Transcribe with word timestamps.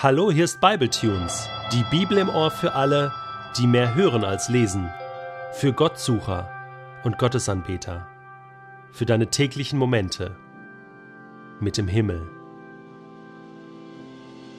Hallo, 0.00 0.30
hier 0.30 0.44
ist 0.44 0.60
Bibletunes, 0.60 1.48
die 1.72 1.82
Bibel 1.90 2.18
im 2.18 2.28
Ohr 2.28 2.52
für 2.52 2.74
alle, 2.74 3.12
die 3.58 3.66
mehr 3.66 3.96
hören 3.96 4.22
als 4.22 4.48
lesen, 4.48 4.88
für 5.54 5.72
Gottsucher 5.72 6.48
und 7.02 7.18
Gottesanbeter, 7.18 8.06
für 8.92 9.06
deine 9.06 9.26
täglichen 9.26 9.76
Momente 9.76 10.36
mit 11.58 11.76
dem 11.76 11.88
Himmel. 11.88 12.30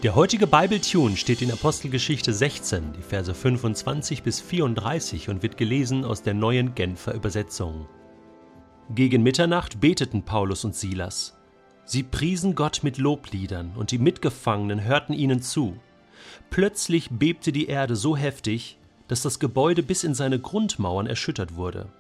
Der 0.04 0.14
heutige 0.14 0.46
Bibletune 0.46 1.16
steht 1.16 1.42
in 1.42 1.54
Apostelgeschichte 1.54 2.34
16, 2.34 2.92
die 2.98 3.02
Verse 3.02 3.34
25 3.34 4.24
bis 4.24 4.42
34 4.42 5.30
und 5.30 5.42
wird 5.42 5.56
gelesen 5.56 6.04
aus 6.04 6.22
der 6.22 6.34
neuen 6.34 6.76
Genfer 6.76 7.14
Übersetzung. 7.14 7.88
Gegen 8.90 9.24
Mitternacht 9.24 9.80
beteten 9.80 10.24
Paulus 10.24 10.66
und 10.66 10.76
Silas. 10.76 11.39
Sie 11.92 12.04
priesen 12.04 12.54
Gott 12.54 12.82
mit 12.84 13.00
Lobliedern, 13.00 13.72
und 13.76 13.90
die 13.90 13.98
Mitgefangenen 13.98 14.84
hörten 14.84 15.12
ihnen 15.12 15.42
zu. 15.42 15.76
Plötzlich 16.52 17.10
bebte 17.10 17.52
die 17.52 17.66
Erde 17.66 17.96
so 17.96 18.16
heftig, 18.16 18.78
dass 19.08 19.24
das 19.24 19.40
Gebäude 19.40 19.82
bis 19.82 20.04
in 20.04 20.14
seine 20.14 20.40
Grundmauern 20.40 21.08
erschüttert 21.08 21.56
wurde. 21.56 21.92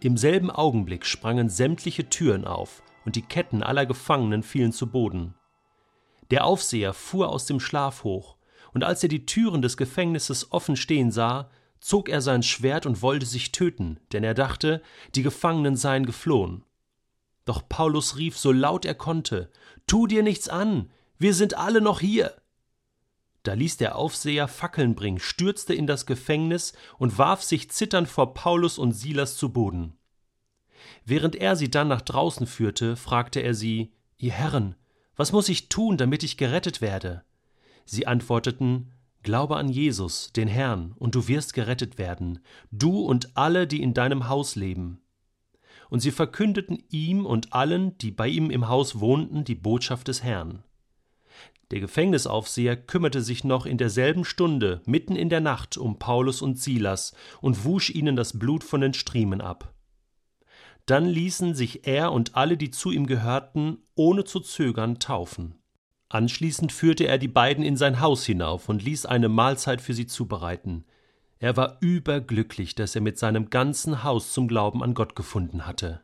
Im 0.00 0.18
selben 0.18 0.50
Augenblick 0.50 1.06
sprangen 1.06 1.48
sämtliche 1.48 2.10
Türen 2.10 2.44
auf, 2.44 2.82
und 3.06 3.16
die 3.16 3.22
Ketten 3.22 3.62
aller 3.62 3.86
Gefangenen 3.86 4.42
fielen 4.42 4.72
zu 4.72 4.88
Boden. 4.88 5.34
Der 6.30 6.44
Aufseher 6.44 6.92
fuhr 6.92 7.30
aus 7.30 7.46
dem 7.46 7.60
Schlaf 7.60 8.04
hoch, 8.04 8.36
und 8.74 8.84
als 8.84 9.02
er 9.02 9.08
die 9.08 9.24
Türen 9.24 9.62
des 9.62 9.78
Gefängnisses 9.78 10.52
offen 10.52 10.76
stehen 10.76 11.10
sah, 11.10 11.48
zog 11.80 12.10
er 12.10 12.20
sein 12.20 12.42
Schwert 12.42 12.84
und 12.84 13.00
wollte 13.00 13.24
sich 13.24 13.52
töten, 13.52 14.00
denn 14.12 14.22
er 14.22 14.34
dachte, 14.34 14.82
die 15.14 15.22
Gefangenen 15.22 15.76
seien 15.76 16.04
geflohen. 16.04 16.62
Doch 17.44 17.68
Paulus 17.68 18.16
rief 18.16 18.38
so 18.38 18.52
laut 18.52 18.84
er 18.84 18.94
konnte 18.94 19.50
Tu 19.86 20.06
dir 20.06 20.22
nichts 20.22 20.48
an, 20.48 20.90
wir 21.18 21.34
sind 21.34 21.54
alle 21.54 21.80
noch 21.80 22.00
hier. 22.00 22.34
Da 23.42 23.54
ließ 23.54 23.78
der 23.78 23.96
Aufseher 23.96 24.48
Fackeln 24.48 24.94
bringen, 24.94 25.18
stürzte 25.18 25.74
in 25.74 25.86
das 25.86 26.06
Gefängnis 26.06 26.74
und 26.98 27.18
warf 27.18 27.42
sich 27.42 27.70
zitternd 27.70 28.08
vor 28.08 28.34
Paulus 28.34 28.78
und 28.78 28.92
Silas 28.92 29.36
zu 29.36 29.52
Boden. 29.52 29.94
Während 31.04 31.36
er 31.36 31.56
sie 31.56 31.70
dann 31.70 31.88
nach 31.88 32.02
draußen 32.02 32.46
führte, 32.46 32.96
fragte 32.96 33.40
er 33.40 33.54
sie 33.54 33.92
Ihr 34.18 34.32
Herren, 34.32 34.76
was 35.16 35.32
muss 35.32 35.48
ich 35.48 35.68
tun, 35.68 35.96
damit 35.96 36.22
ich 36.22 36.36
gerettet 36.36 36.80
werde? 36.80 37.24
Sie 37.84 38.06
antworteten 38.06 38.92
Glaube 39.22 39.56
an 39.56 39.68
Jesus, 39.68 40.32
den 40.32 40.48
Herrn, 40.48 40.92
und 40.96 41.14
du 41.14 41.28
wirst 41.28 41.52
gerettet 41.52 41.98
werden, 41.98 42.38
du 42.70 43.00
und 43.00 43.36
alle, 43.36 43.66
die 43.66 43.82
in 43.82 43.92
deinem 43.92 44.28
Haus 44.28 44.56
leben 44.56 45.02
und 45.90 46.00
sie 46.00 46.10
verkündeten 46.10 46.82
ihm 46.88 47.26
und 47.26 47.52
allen, 47.52 47.98
die 47.98 48.10
bei 48.10 48.28
ihm 48.28 48.50
im 48.50 48.68
Haus 48.68 49.00
wohnten, 49.00 49.44
die 49.44 49.54
Botschaft 49.54 50.08
des 50.08 50.22
Herrn. 50.22 50.62
Der 51.70 51.80
Gefängnisaufseher 51.80 52.76
kümmerte 52.76 53.22
sich 53.22 53.44
noch 53.44 53.64
in 53.64 53.78
derselben 53.78 54.24
Stunde, 54.24 54.80
mitten 54.86 55.14
in 55.14 55.28
der 55.28 55.40
Nacht, 55.40 55.76
um 55.76 55.98
Paulus 55.98 56.42
und 56.42 56.58
Silas 56.58 57.14
und 57.40 57.64
wusch 57.64 57.90
ihnen 57.90 58.16
das 58.16 58.38
Blut 58.38 58.64
von 58.64 58.80
den 58.80 58.94
Striemen 58.94 59.40
ab. 59.40 59.72
Dann 60.86 61.06
ließen 61.06 61.54
sich 61.54 61.86
er 61.86 62.10
und 62.10 62.34
alle, 62.34 62.56
die 62.56 62.72
zu 62.72 62.90
ihm 62.90 63.06
gehörten, 63.06 63.78
ohne 63.94 64.24
zu 64.24 64.40
zögern 64.40 64.98
taufen. 64.98 65.54
Anschließend 66.08 66.72
führte 66.72 67.06
er 67.06 67.18
die 67.18 67.28
beiden 67.28 67.62
in 67.62 67.76
sein 67.76 68.00
Haus 68.00 68.26
hinauf 68.26 68.68
und 68.68 68.82
ließ 68.82 69.06
eine 69.06 69.28
Mahlzeit 69.28 69.80
für 69.80 69.94
sie 69.94 70.06
zubereiten. 70.06 70.84
Er 71.40 71.56
war 71.56 71.78
überglücklich, 71.80 72.74
dass 72.74 72.94
er 72.94 73.00
mit 73.00 73.18
seinem 73.18 73.48
ganzen 73.48 74.04
Haus 74.04 74.32
zum 74.32 74.46
Glauben 74.46 74.82
an 74.82 74.92
Gott 74.92 75.16
gefunden 75.16 75.66
hatte. 75.66 76.02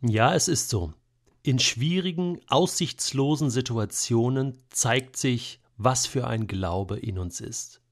Ja, 0.00 0.34
es 0.34 0.48
ist 0.48 0.70
so. 0.70 0.94
In 1.42 1.58
schwierigen, 1.58 2.40
aussichtslosen 2.48 3.50
Situationen 3.50 4.62
zeigt 4.70 5.18
sich, 5.18 5.60
was 5.76 6.06
für 6.06 6.26
ein 6.26 6.46
Glaube 6.46 6.98
in 6.98 7.18
uns 7.18 7.42
ist. 7.42 7.82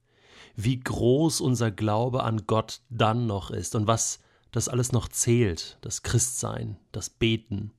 Wie 0.57 0.81
groß 0.81 1.43
unser 1.43 1.71
Glaube 1.71 2.25
an 2.25 2.47
Gott 2.47 2.81
dann 2.89 3.27
noch 3.27 3.51
ist 3.51 3.75
und 3.75 3.87
was 3.87 4.21
das 4.51 4.69
alles 4.69 4.93
noch 4.93 5.09
zählt, 5.09 5.77
das 5.83 6.03
Christsein, 6.03 6.79
das 6.91 7.11
Beten. 7.11 7.73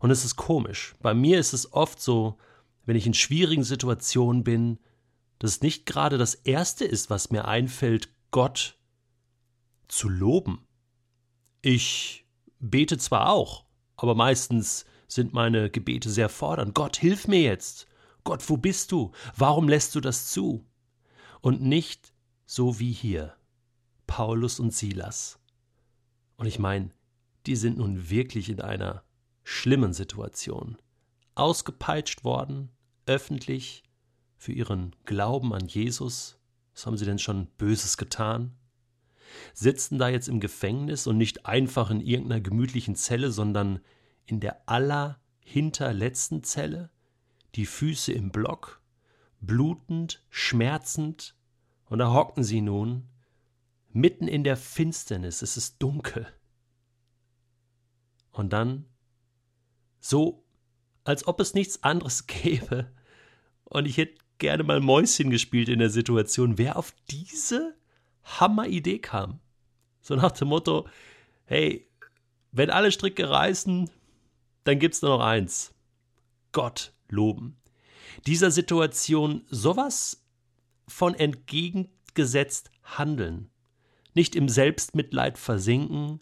Und 0.00 0.10
es 0.10 0.24
ist 0.24 0.36
komisch. 0.36 0.94
Bei 1.02 1.12
mir 1.12 1.38
ist 1.38 1.52
es 1.52 1.74
oft 1.74 2.00
so, 2.00 2.38
wenn 2.86 2.96
ich 2.96 3.06
in 3.06 3.14
schwierigen 3.14 3.62
Situationen 3.62 4.42
bin, 4.42 4.78
dass 5.42 5.56
es 5.56 5.60
nicht 5.60 5.86
gerade 5.86 6.18
das 6.18 6.36
Erste 6.36 6.84
ist, 6.84 7.10
was 7.10 7.32
mir 7.32 7.48
einfällt, 7.48 8.10
Gott 8.30 8.78
zu 9.88 10.08
loben. 10.08 10.68
Ich 11.62 12.24
bete 12.60 12.96
zwar 12.96 13.28
auch, 13.28 13.64
aber 13.96 14.14
meistens 14.14 14.84
sind 15.08 15.32
meine 15.32 15.68
Gebete 15.68 16.10
sehr 16.10 16.28
fordernd. 16.28 16.76
Gott, 16.76 16.96
hilf 16.96 17.26
mir 17.26 17.40
jetzt. 17.40 17.88
Gott, 18.22 18.48
wo 18.48 18.56
bist 18.56 18.92
du? 18.92 19.10
Warum 19.36 19.68
lässt 19.68 19.96
du 19.96 20.00
das 20.00 20.30
zu? 20.30 20.64
Und 21.40 21.60
nicht 21.60 22.14
so 22.46 22.78
wie 22.78 22.92
hier, 22.92 23.34
Paulus 24.06 24.60
und 24.60 24.72
Silas. 24.72 25.40
Und 26.36 26.46
ich 26.46 26.60
meine, 26.60 26.90
die 27.46 27.56
sind 27.56 27.78
nun 27.78 28.10
wirklich 28.10 28.48
in 28.48 28.60
einer 28.60 29.02
schlimmen 29.42 29.92
Situation. 29.92 30.76
Ausgepeitscht 31.34 32.22
worden, 32.22 32.70
öffentlich, 33.06 33.82
für 34.42 34.52
ihren 34.52 34.96
Glauben 35.04 35.54
an 35.54 35.68
Jesus? 35.68 36.40
Was 36.74 36.84
haben 36.84 36.96
sie 36.96 37.04
denn 37.04 37.20
schon 37.20 37.46
Böses 37.58 37.96
getan? 37.96 38.56
Sitzen 39.54 39.98
da 39.98 40.08
jetzt 40.08 40.28
im 40.28 40.40
Gefängnis 40.40 41.06
und 41.06 41.16
nicht 41.16 41.46
einfach 41.46 41.90
in 41.90 42.00
irgendeiner 42.00 42.40
gemütlichen 42.40 42.96
Zelle, 42.96 43.30
sondern 43.30 43.78
in 44.26 44.40
der 44.40 44.68
allerhinterletzten 44.68 46.42
Zelle, 46.42 46.90
die 47.54 47.66
Füße 47.66 48.12
im 48.12 48.30
Block, 48.30 48.82
blutend, 49.40 50.24
schmerzend, 50.28 51.36
und 51.84 52.00
da 52.00 52.12
hocken 52.12 52.42
sie 52.42 52.62
nun, 52.62 53.08
mitten 53.90 54.26
in 54.26 54.42
der 54.42 54.56
Finsternis, 54.56 55.42
es 55.42 55.56
ist 55.56 55.80
dunkel. 55.80 56.26
Und 58.32 58.52
dann, 58.52 58.86
so 60.00 60.44
als 61.04 61.28
ob 61.28 61.38
es 61.38 61.54
nichts 61.54 61.84
anderes 61.84 62.26
gäbe, 62.26 62.90
und 63.64 63.86
ich 63.86 63.96
hätte 63.96 64.21
gerne 64.42 64.64
mal 64.64 64.80
Mäuschen 64.80 65.30
gespielt 65.30 65.68
in 65.68 65.78
der 65.78 65.88
Situation, 65.88 66.58
wer 66.58 66.76
auf 66.76 66.92
diese 67.08 67.76
Hammeridee 68.24 68.98
kam. 68.98 69.38
So 70.00 70.16
nach 70.16 70.32
dem 70.32 70.48
Motto, 70.48 70.88
hey, 71.44 71.88
wenn 72.50 72.68
alle 72.68 72.90
Stricke 72.90 73.30
reißen, 73.30 73.88
dann 74.64 74.78
gibt's 74.80 75.00
nur 75.00 75.16
noch 75.16 75.24
eins. 75.24 75.72
Gott 76.50 76.92
loben. 77.08 77.56
Dieser 78.26 78.50
Situation 78.50 79.42
sowas 79.48 80.24
von 80.88 81.14
entgegengesetzt 81.14 82.72
handeln. 82.82 83.48
Nicht 84.12 84.34
im 84.34 84.48
Selbstmitleid 84.48 85.38
versinken, 85.38 86.20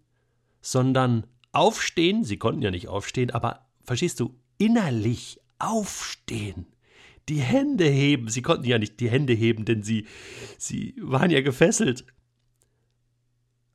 sondern 0.60 1.26
aufstehen, 1.52 2.22
sie 2.22 2.36
konnten 2.36 2.60
ja 2.60 2.70
nicht 2.70 2.88
aufstehen, 2.88 3.30
aber 3.30 3.66
verstehst 3.82 4.20
du, 4.20 4.38
innerlich 4.58 5.40
aufstehen 5.58 6.66
die 7.30 7.40
Hände 7.40 7.84
heben. 7.84 8.28
Sie 8.28 8.42
konnten 8.42 8.66
ja 8.66 8.78
nicht 8.78 9.00
die 9.00 9.08
Hände 9.08 9.32
heben, 9.32 9.64
denn 9.64 9.82
sie, 9.82 10.06
sie 10.58 10.94
waren 11.00 11.30
ja 11.30 11.40
gefesselt. 11.40 12.04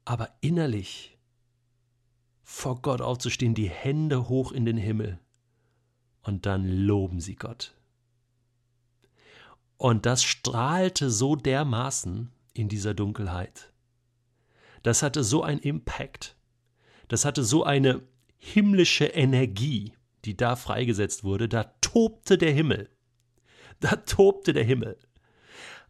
Aber 0.03 0.29
innerlich 0.41 1.17
vor 2.43 2.81
Gott 2.81 3.01
aufzustehen, 3.01 3.55
die 3.55 3.69
Hände 3.69 4.29
hoch 4.29 4.51
in 4.51 4.65
den 4.65 4.77
Himmel 4.77 5.19
und 6.21 6.45
dann 6.45 6.67
loben 6.67 7.19
sie 7.19 7.35
Gott. 7.35 7.73
Und 9.77 10.05
das 10.05 10.23
strahlte 10.23 11.09
so 11.09 11.35
dermaßen 11.35 12.31
in 12.53 12.69
dieser 12.69 12.93
Dunkelheit. 12.93 13.73
Das 14.83 15.01
hatte 15.01 15.23
so 15.23 15.43
einen 15.43 15.59
Impact. 15.59 16.35
Das 17.07 17.25
hatte 17.25 17.43
so 17.43 17.63
eine 17.63 18.03
himmlische 18.37 19.05
Energie, 19.05 19.93
die 20.23 20.37
da 20.37 20.55
freigesetzt 20.55 21.23
wurde. 21.23 21.49
Da 21.49 21.63
tobte 21.81 22.37
der 22.37 22.51
Himmel. 22.51 22.89
Da 23.79 23.95
tobte 23.95 24.53
der 24.53 24.63
Himmel. 24.63 24.97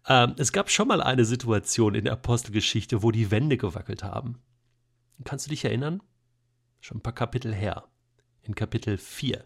Ähm, 0.07 0.35
es 0.37 0.51
gab 0.51 0.69
schon 0.69 0.87
mal 0.87 1.01
eine 1.01 1.25
Situation 1.25 1.95
in 1.95 2.05
der 2.05 2.13
Apostelgeschichte, 2.13 3.03
wo 3.03 3.11
die 3.11 3.31
Wände 3.31 3.57
gewackelt 3.57 4.03
haben. 4.03 4.41
Kannst 5.23 5.45
du 5.45 5.49
dich 5.49 5.65
erinnern? 5.65 6.01
Schon 6.81 6.97
ein 6.97 7.03
paar 7.03 7.13
Kapitel 7.13 7.53
her. 7.53 7.87
In 8.41 8.53
Kapitel 8.53 8.97
4 8.97 9.45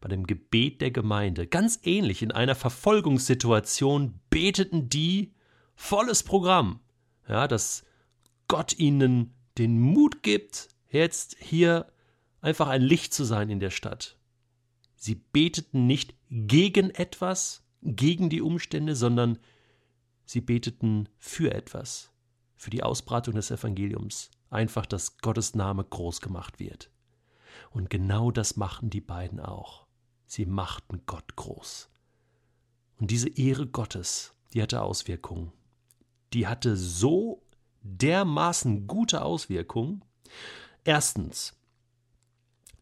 bei 0.00 0.08
dem 0.08 0.26
Gebet 0.26 0.80
der 0.80 0.90
Gemeinde. 0.90 1.46
Ganz 1.46 1.80
ähnlich 1.82 2.22
in 2.22 2.32
einer 2.32 2.54
Verfolgungssituation 2.54 4.20
beteten 4.30 4.88
die 4.88 5.34
volles 5.74 6.22
Programm. 6.22 6.80
Ja, 7.28 7.48
dass 7.48 7.84
Gott 8.48 8.78
ihnen 8.78 9.34
den 9.58 9.80
Mut 9.80 10.22
gibt, 10.22 10.68
jetzt 10.88 11.36
hier 11.40 11.92
einfach 12.40 12.68
ein 12.68 12.82
Licht 12.82 13.12
zu 13.12 13.24
sein 13.24 13.50
in 13.50 13.60
der 13.60 13.70
Stadt. 13.70 14.16
Sie 14.94 15.16
beteten 15.16 15.86
nicht 15.86 16.14
gegen 16.30 16.90
etwas, 16.90 17.65
gegen 17.94 18.30
die 18.30 18.42
Umstände, 18.42 18.96
sondern 18.96 19.38
sie 20.24 20.40
beteten 20.40 21.08
für 21.18 21.54
etwas, 21.54 22.10
für 22.56 22.70
die 22.70 22.82
Ausbreitung 22.82 23.34
des 23.34 23.50
Evangeliums, 23.50 24.30
einfach, 24.50 24.86
dass 24.86 25.18
Gottes 25.18 25.54
Name 25.54 25.84
groß 25.84 26.20
gemacht 26.20 26.58
wird. 26.58 26.90
Und 27.70 27.90
genau 27.90 28.30
das 28.30 28.56
machten 28.56 28.90
die 28.90 29.00
beiden 29.00 29.40
auch. 29.40 29.86
Sie 30.24 30.46
machten 30.46 31.02
Gott 31.06 31.36
groß. 31.36 31.88
Und 32.98 33.10
diese 33.10 33.28
Ehre 33.28 33.66
Gottes, 33.66 34.34
die 34.52 34.62
hatte 34.62 34.82
Auswirkungen. 34.82 35.52
Die 36.32 36.46
hatte 36.46 36.76
so 36.76 37.42
dermaßen 37.82 38.86
gute 38.86 39.22
Auswirkungen. 39.22 40.04
Erstens, 40.84 41.56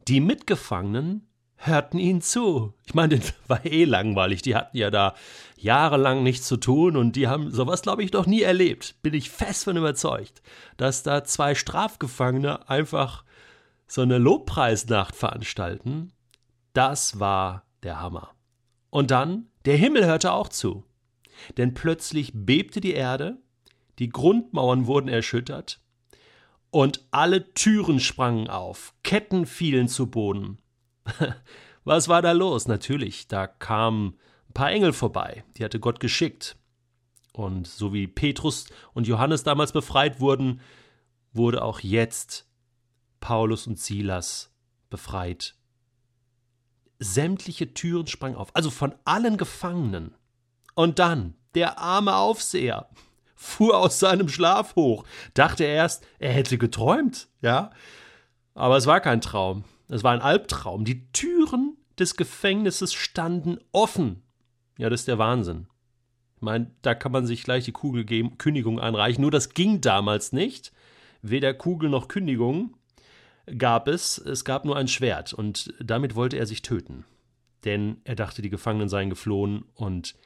die 0.09 0.21
Mitgefangenen 0.21 1.27
hörten 1.57 1.99
ihnen 1.99 2.21
zu. 2.21 2.75
Ich 2.87 2.95
meine, 2.95 3.19
das 3.19 3.35
war 3.47 3.65
eh 3.65 3.85
langweilig. 3.85 4.43
Die 4.43 4.55
hatten 4.55 4.77
ja 4.77 4.91
da 4.91 5.15
jahrelang 5.57 6.23
nichts 6.23 6.47
zu 6.47 6.57
tun 6.57 6.97
und 6.97 7.17
die 7.17 7.29
haben 7.29 7.51
sowas, 7.51 7.83
glaube 7.83 8.03
ich, 8.03 8.13
noch 8.13 8.27
nie 8.27 8.43
erlebt. 8.43 8.97
Bin 9.03 9.15
ich 9.15 9.31
fest 9.31 9.65
von 9.65 9.77
überzeugt, 9.77 10.43
dass 10.77 11.03
da 11.03 11.25
zwei 11.25 11.55
Strafgefangene 11.55 12.69
einfach 12.69 13.25
so 13.87 14.03
eine 14.03 14.19
Lobpreisnacht 14.19 15.15
veranstalten. 15.15 16.13
Das 16.73 17.21
war 17.21 17.67
der 17.83 18.01
Hammer. 18.01 18.31
Und 18.91 19.11
dann, 19.11 19.47
der 19.65 19.77
Himmel 19.77 20.07
hörte 20.07 20.33
auch 20.33 20.49
zu. 20.49 20.85
Denn 21.57 21.75
plötzlich 21.75 22.33
bebte 22.35 22.81
die 22.81 22.95
Erde, 22.95 23.39
die 23.99 24.09
Grundmauern 24.09 24.87
wurden 24.87 25.09
erschüttert, 25.09 25.81
und 26.71 27.05
alle 27.13 27.55
Türen 27.55 28.01
sprangen 28.01 28.49
auf, 28.51 28.95
Ketten 29.05 29.47
fielen 29.47 29.87
zu 29.87 30.11
Boden. 30.11 30.59
Was 31.85 32.09
war 32.09 32.23
da 32.23 32.33
los? 32.33 32.67
Natürlich, 32.67 33.29
da 33.29 33.47
kamen 33.47 34.19
ein 34.49 34.53
paar 34.55 34.71
Engel 34.71 34.93
vorbei, 34.93 35.45
die 35.57 35.65
hatte 35.65 35.81
Gott 35.81 36.01
geschickt. 36.01 36.57
Und 37.33 37.67
so 37.67 37.93
wie 37.93 38.07
Petrus 38.07 38.67
und 38.93 39.07
Johannes 39.07 39.43
damals 39.43 39.73
befreit 39.73 40.21
wurden, 40.21 40.61
wurde 41.33 41.63
auch 41.63 41.81
jetzt 41.81 42.47
Paulus 43.21 43.67
und 43.67 43.79
Silas 43.79 44.53
befreit. 44.89 45.57
Sämtliche 47.01 47.75
Türen 47.75 48.07
sprangen 48.07 48.37
auf, 48.37 48.55
also 48.55 48.71
von 48.71 48.95
allen 49.05 49.37
Gefangenen. 49.37 50.15
Und 50.75 51.01
dann 51.01 51.35
der 51.55 51.79
arme 51.79 52.17
Aufseher 52.17 52.89
fuhr 53.35 53.79
aus 53.79 53.99
seinem 53.99 54.29
Schlaf 54.29 54.77
hoch, 54.77 55.05
dachte 55.35 55.65
erst, 55.65 56.07
er 56.19 56.33
hätte 56.33 56.57
geträumt, 56.57 57.29
ja. 57.41 57.71
Aber 58.55 58.77
es 58.77 58.87
war 58.87 59.01
kein 59.01 59.21
Traum. 59.21 59.65
Es 59.95 60.03
war 60.03 60.11
ein 60.11 60.23
Albtraum. 60.23 60.85
Die 60.85 61.07
Türen 61.13 61.77
des 62.01 62.17
Gefängnisses 62.17 62.93
standen 62.93 63.59
offen. 63.71 64.25
Ja, 64.77 64.91
das 64.91 65.03
ist 65.03 65.09
der 65.09 65.19
Wahnsinn. 65.19 65.69
Ich 66.35 66.43
meine, 66.43 66.73
da 66.83 66.97
kann 66.97 67.13
man 67.13 67.27
sich 67.27 67.45
gleich 67.45 67.65
die 67.65 67.71
Kugel 67.71 68.05
geben, 68.05 68.37
Kündigung 68.37 68.81
einreichen. 68.81 69.23
Nur 69.23 69.31
das 69.31 69.51
ging 69.51 69.81
damals 69.81 70.33
nicht. 70.33 70.73
Weder 71.23 71.55
Kugel 71.55 71.91
noch 71.91 72.09
Kündigung 72.09 72.77
gab 73.57 73.87
es. 73.87 74.19
Es 74.19 74.45
gab 74.45 74.65
nur 74.65 74.77
ein 74.77 74.89
Schwert 74.89 75.33
und 75.33 75.73
damit 75.79 76.17
wollte 76.17 76.39
er 76.39 76.47
sich 76.47 76.63
töten. 76.63 77.05
Denn 77.65 77.99
er 78.03 78.17
dachte, 78.17 78.43
die 78.43 78.51
Gefangenen 78.51 78.89
seien 78.89 79.11
geflohen 79.11 79.65
und 79.75 80.17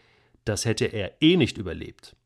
das 0.47 0.65
hätte 0.65 0.87
er 0.87 1.21
eh 1.21 1.37
nicht 1.37 1.59
überlebt. 1.59 2.17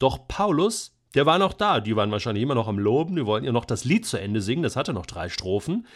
Doch 0.00 0.26
Paulus, 0.26 0.98
der 1.14 1.24
war 1.24 1.38
noch 1.38 1.52
da. 1.52 1.78
Die 1.78 1.94
waren 1.94 2.10
wahrscheinlich 2.10 2.42
immer 2.42 2.56
noch 2.56 2.66
am 2.66 2.80
Loben. 2.80 3.14
Die 3.14 3.26
wollten 3.26 3.46
ja 3.46 3.52
noch 3.52 3.64
das 3.64 3.84
Lied 3.84 4.06
zu 4.06 4.16
Ende 4.16 4.40
singen. 4.40 4.64
Das 4.64 4.74
hatte 4.74 4.92
noch 4.92 5.06
drei 5.06 5.28
Strophen 5.28 5.86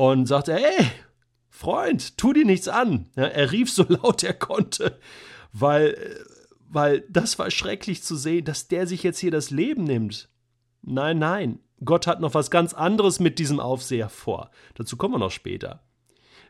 und 0.00 0.24
sagte, 0.24 0.54
hey, 0.54 0.86
Freund, 1.50 2.16
tu 2.16 2.32
dir 2.32 2.46
nichts 2.46 2.68
an. 2.68 3.10
Ja, 3.16 3.24
er 3.24 3.52
rief 3.52 3.70
so 3.70 3.84
laut 3.88 4.22
er 4.22 4.32
konnte, 4.32 4.98
weil, 5.52 6.24
weil 6.70 7.04
das 7.10 7.38
war 7.38 7.50
schrecklich 7.50 8.02
zu 8.02 8.16
sehen, 8.16 8.46
dass 8.46 8.66
der 8.66 8.86
sich 8.86 9.02
jetzt 9.02 9.18
hier 9.18 9.30
das 9.30 9.50
Leben 9.50 9.84
nimmt. 9.84 10.30
Nein, 10.80 11.18
nein, 11.18 11.58
Gott 11.84 12.06
hat 12.06 12.22
noch 12.22 12.32
was 12.32 12.50
ganz 12.50 12.72
anderes 12.72 13.20
mit 13.20 13.38
diesem 13.38 13.60
Aufseher 13.60 14.08
vor. 14.08 14.50
Dazu 14.74 14.96
kommen 14.96 15.12
wir 15.12 15.18
noch 15.18 15.30
später. 15.30 15.82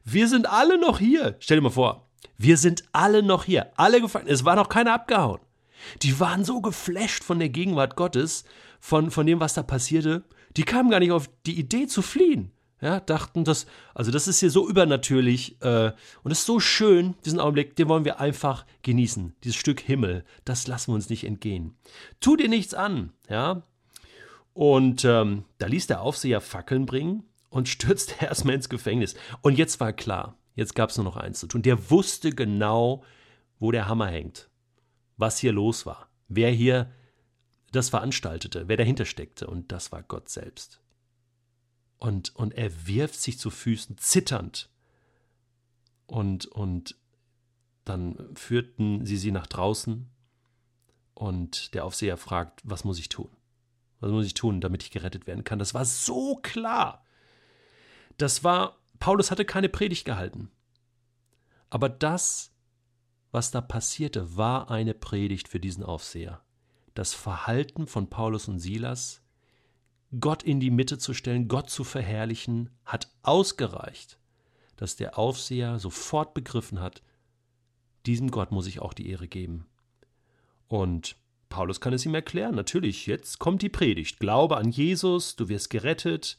Wir 0.04 0.28
sind 0.28 0.48
alle 0.48 0.78
noch 0.78 1.00
hier. 1.00 1.34
Stell 1.40 1.56
dir 1.56 1.62
mal 1.62 1.70
vor, 1.70 2.08
wir 2.38 2.56
sind 2.56 2.84
alle 2.92 3.24
noch 3.24 3.42
hier, 3.42 3.72
alle 3.76 4.00
gefangen. 4.00 4.28
Es 4.28 4.44
war 4.44 4.54
noch 4.54 4.68
keiner 4.68 4.94
abgehauen. 4.94 5.40
Die 6.02 6.20
waren 6.20 6.44
so 6.44 6.60
geflasht 6.60 7.24
von 7.24 7.40
der 7.40 7.48
Gegenwart 7.48 7.96
Gottes, 7.96 8.44
von, 8.78 9.10
von 9.10 9.26
dem, 9.26 9.40
was 9.40 9.54
da 9.54 9.64
passierte, 9.64 10.22
die 10.56 10.62
kamen 10.62 10.90
gar 10.90 11.00
nicht 11.00 11.10
auf 11.10 11.28
die 11.46 11.58
Idee 11.58 11.88
zu 11.88 12.00
fliehen 12.00 12.52
ja, 12.80 13.00
dachten, 13.00 13.44
dass, 13.44 13.66
also 13.94 14.10
das 14.10 14.26
ist 14.26 14.40
hier 14.40 14.50
so 14.50 14.68
übernatürlich 14.68 15.60
äh, 15.60 15.92
und 16.22 16.30
es 16.30 16.40
ist 16.40 16.46
so 16.46 16.60
schön, 16.60 17.14
diesen 17.24 17.40
Augenblick, 17.40 17.76
den 17.76 17.88
wollen 17.88 18.04
wir 18.04 18.20
einfach 18.20 18.64
genießen. 18.82 19.34
Dieses 19.44 19.56
Stück 19.56 19.80
Himmel, 19.80 20.24
das 20.44 20.66
lassen 20.66 20.90
wir 20.90 20.94
uns 20.94 21.10
nicht 21.10 21.24
entgehen. 21.24 21.76
Tu 22.20 22.36
dir 22.36 22.48
nichts 22.48 22.74
an, 22.74 23.12
ja. 23.28 23.62
Und 24.54 25.04
ähm, 25.04 25.44
da 25.58 25.66
ließ 25.66 25.86
der 25.86 26.00
Aufseher 26.00 26.40
Fackeln 26.40 26.86
bringen 26.86 27.24
und 27.50 27.68
stürzte 27.68 28.24
erstmal 28.24 28.54
ins 28.54 28.68
Gefängnis. 28.68 29.14
Und 29.42 29.58
jetzt 29.58 29.78
war 29.80 29.92
klar, 29.92 30.36
jetzt 30.54 30.74
gab 30.74 30.90
es 30.90 30.96
nur 30.96 31.04
noch 31.04 31.16
eins 31.16 31.40
zu 31.40 31.46
tun. 31.46 31.62
Der 31.62 31.90
wusste 31.90 32.30
genau, 32.30 33.04
wo 33.58 33.72
der 33.72 33.88
Hammer 33.88 34.06
hängt, 34.06 34.48
was 35.18 35.38
hier 35.38 35.52
los 35.52 35.84
war, 35.84 36.08
wer 36.28 36.50
hier 36.50 36.90
das 37.72 37.90
veranstaltete, 37.90 38.68
wer 38.68 38.78
dahinter 38.78 39.04
steckte. 39.04 39.46
Und 39.46 39.70
das 39.70 39.92
war 39.92 40.02
Gott 40.02 40.30
selbst 40.30 40.80
und, 42.00 42.34
und 42.34 42.54
er 42.54 42.86
wirft 42.86 43.20
sich 43.20 43.38
zu 43.38 43.50
Füßen, 43.50 43.98
zitternd. 43.98 44.68
Und, 46.06 46.46
und 46.46 46.96
dann 47.84 48.34
führten 48.34 49.06
sie 49.06 49.16
sie 49.16 49.30
nach 49.30 49.46
draußen 49.46 50.08
und 51.14 51.74
der 51.74 51.84
Aufseher 51.84 52.16
fragt, 52.16 52.62
was 52.64 52.84
muss 52.84 52.98
ich 52.98 53.10
tun? 53.10 53.28
Was 54.00 54.10
muss 54.10 54.24
ich 54.24 54.34
tun, 54.34 54.62
damit 54.62 54.82
ich 54.82 54.90
gerettet 54.90 55.26
werden 55.26 55.44
kann? 55.44 55.58
Das 55.58 55.74
war 55.74 55.84
so 55.84 56.36
klar. 56.36 57.04
Das 58.16 58.42
war, 58.42 58.78
Paulus 58.98 59.30
hatte 59.30 59.44
keine 59.44 59.68
Predigt 59.68 60.06
gehalten. 60.06 60.50
Aber 61.68 61.90
das, 61.90 62.52
was 63.30 63.50
da 63.50 63.60
passierte, 63.60 64.36
war 64.36 64.70
eine 64.70 64.94
Predigt 64.94 65.48
für 65.48 65.60
diesen 65.60 65.84
Aufseher. 65.84 66.42
Das 66.94 67.12
Verhalten 67.12 67.86
von 67.86 68.08
Paulus 68.08 68.48
und 68.48 68.58
Silas 68.58 69.22
Gott 70.18 70.42
in 70.42 70.58
die 70.58 70.70
Mitte 70.70 70.98
zu 70.98 71.14
stellen, 71.14 71.46
Gott 71.46 71.70
zu 71.70 71.84
verherrlichen, 71.84 72.70
hat 72.84 73.12
ausgereicht, 73.22 74.18
dass 74.76 74.96
der 74.96 75.18
Aufseher 75.18 75.78
sofort 75.78 76.34
begriffen 76.34 76.80
hat, 76.80 77.02
diesem 78.06 78.30
Gott 78.30 78.50
muss 78.50 78.66
ich 78.66 78.80
auch 78.80 78.92
die 78.92 79.08
Ehre 79.08 79.28
geben. 79.28 79.66
Und 80.66 81.16
Paulus 81.48 81.80
kann 81.80 81.92
es 81.92 82.06
ihm 82.06 82.14
erklären, 82.14 82.54
natürlich, 82.54 83.06
jetzt 83.06 83.38
kommt 83.38 83.62
die 83.62 83.68
Predigt. 83.68 84.18
Glaube 84.18 84.56
an 84.56 84.70
Jesus, 84.70 85.36
du 85.36 85.48
wirst 85.48 85.70
gerettet, 85.70 86.38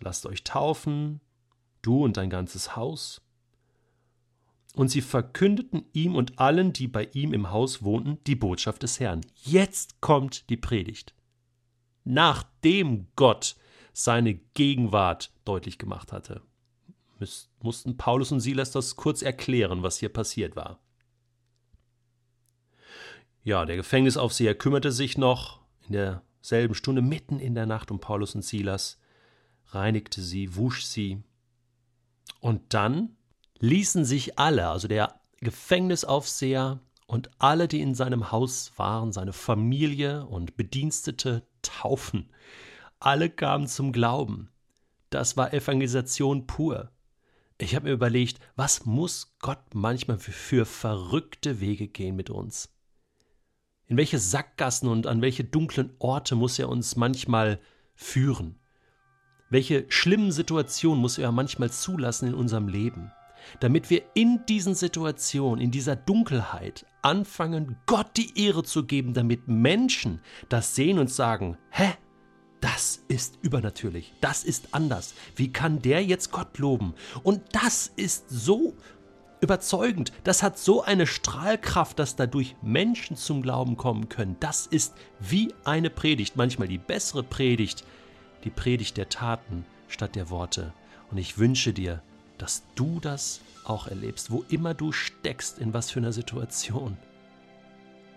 lasst 0.00 0.26
euch 0.26 0.44
taufen, 0.44 1.20
du 1.82 2.04
und 2.04 2.16
dein 2.16 2.30
ganzes 2.30 2.76
Haus. 2.76 3.22
Und 4.74 4.88
sie 4.88 5.00
verkündeten 5.00 5.84
ihm 5.92 6.14
und 6.14 6.38
allen, 6.38 6.72
die 6.72 6.86
bei 6.86 7.08
ihm 7.12 7.32
im 7.32 7.50
Haus 7.50 7.82
wohnten, 7.82 8.18
die 8.26 8.36
Botschaft 8.36 8.84
des 8.84 9.00
Herrn. 9.00 9.22
Jetzt 9.34 10.00
kommt 10.00 10.48
die 10.48 10.56
Predigt 10.56 11.14
nachdem 12.04 13.06
Gott 13.16 13.56
seine 13.92 14.34
Gegenwart 14.34 15.32
deutlich 15.44 15.78
gemacht 15.78 16.12
hatte. 16.12 16.42
mussten 17.60 17.96
Paulus 17.96 18.32
und 18.32 18.40
Silas 18.40 18.70
das 18.70 18.96
kurz 18.96 19.22
erklären, 19.22 19.82
was 19.82 19.98
hier 19.98 20.08
passiert 20.08 20.56
war. 20.56 20.80
Ja, 23.42 23.64
der 23.64 23.76
Gefängnisaufseher 23.76 24.54
kümmerte 24.54 24.92
sich 24.92 25.18
noch 25.18 25.60
in 25.88 25.92
derselben 25.92 26.74
Stunde 26.74 27.02
mitten 27.02 27.38
in 27.38 27.54
der 27.54 27.66
Nacht 27.66 27.90
um 27.90 28.00
Paulus 28.00 28.34
und 28.34 28.44
Silas, 28.44 28.98
reinigte 29.68 30.22
sie, 30.22 30.56
wusch 30.56 30.84
sie. 30.84 31.22
Und 32.40 32.74
dann 32.74 33.16
ließen 33.58 34.04
sich 34.04 34.38
alle, 34.38 34.68
also 34.68 34.88
der 34.88 35.20
Gefängnisaufseher 35.40 36.80
und 37.10 37.28
alle, 37.40 37.66
die 37.66 37.80
in 37.80 37.96
seinem 37.96 38.30
Haus 38.30 38.70
waren, 38.76 39.12
seine 39.12 39.32
Familie 39.32 40.26
und 40.26 40.56
Bedienstete, 40.56 41.42
taufen. 41.60 42.30
Alle 43.00 43.28
kamen 43.28 43.66
zum 43.66 43.90
Glauben. 43.90 44.48
Das 45.10 45.36
war 45.36 45.52
Evangelisation 45.52 46.46
pur. 46.46 46.92
Ich 47.58 47.74
habe 47.74 47.86
mir 47.88 47.94
überlegt, 47.94 48.38
was 48.54 48.86
muss 48.86 49.34
Gott 49.40 49.74
manchmal 49.74 50.20
für, 50.20 50.30
für, 50.30 50.64
verrückte 50.64 51.60
Wege 51.60 51.88
gehen 51.88 52.14
mit 52.14 52.30
uns? 52.30 52.72
In 53.88 53.96
welche 53.96 54.20
Sackgassen 54.20 54.88
und 54.88 55.08
an 55.08 55.20
welche 55.20 55.42
dunklen 55.42 55.92
Orte 55.98 56.36
muss 56.36 56.60
er 56.60 56.68
uns 56.68 56.94
manchmal 56.94 57.58
führen? 57.96 58.60
Welche 59.48 59.84
schlimmen 59.88 60.30
Situationen 60.30 61.00
muss 61.00 61.18
er 61.18 61.32
manchmal 61.32 61.72
zulassen 61.72 62.28
in 62.28 62.34
unserem 62.34 62.68
Leben? 62.68 63.10
Damit 63.60 63.90
wir 63.90 64.02
in 64.14 64.44
diesen 64.46 64.74
Situationen, 64.74 65.60
in 65.60 65.70
dieser 65.70 65.96
Dunkelheit 65.96 66.86
anfangen, 67.02 67.76
Gott 67.86 68.16
die 68.16 68.46
Ehre 68.46 68.62
zu 68.62 68.84
geben, 68.84 69.14
damit 69.14 69.48
Menschen 69.48 70.20
das 70.48 70.74
sehen 70.74 70.98
und 70.98 71.10
sagen, 71.10 71.56
hä? 71.70 71.92
Das 72.60 73.02
ist 73.08 73.38
übernatürlich, 73.40 74.12
das 74.20 74.44
ist 74.44 74.74
anders. 74.74 75.14
Wie 75.34 75.50
kann 75.50 75.80
der 75.80 76.04
jetzt 76.04 76.30
Gott 76.30 76.58
loben? 76.58 76.92
Und 77.22 77.40
das 77.52 77.90
ist 77.96 78.28
so 78.28 78.76
überzeugend, 79.40 80.12
das 80.24 80.42
hat 80.42 80.58
so 80.58 80.82
eine 80.82 81.06
Strahlkraft, 81.06 81.98
dass 81.98 82.16
dadurch 82.16 82.56
Menschen 82.62 83.16
zum 83.16 83.40
Glauben 83.40 83.76
kommen 83.76 84.08
können. 84.08 84.36
Das 84.40 84.66
ist 84.66 84.94
wie 85.20 85.54
eine 85.64 85.90
Predigt, 85.90 86.36
manchmal 86.36 86.68
die 86.68 86.78
bessere 86.78 87.22
Predigt, 87.22 87.84
die 88.44 88.50
Predigt 88.50 88.96
der 88.96 89.08
Taten 89.08 89.64
statt 89.88 90.14
der 90.14 90.30
Worte. 90.30 90.74
Und 91.10 91.18
ich 91.18 91.38
wünsche 91.38 91.72
dir, 91.72 92.02
dass 92.40 92.62
du 92.74 93.00
das 93.00 93.40
auch 93.64 93.86
erlebst, 93.86 94.30
wo 94.30 94.44
immer 94.48 94.72
du 94.72 94.92
steckst, 94.92 95.58
in 95.58 95.74
was 95.74 95.90
für 95.90 96.00
einer 96.00 96.12
Situation. 96.12 96.96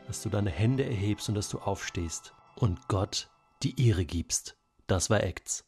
Dass 0.08 0.24
du 0.24 0.30
deine 0.30 0.50
Hände 0.50 0.86
erhebst 0.86 1.28
und 1.30 1.36
dass 1.36 1.50
du 1.50 1.60
aufstehst 1.60 2.34
und 2.56 2.88
Gott 2.88 3.30
die 3.64 3.88
Ehre 3.88 4.06
gibst. 4.06 4.56
Das 4.88 5.10
war 5.10 5.24
Acts. 5.24 5.66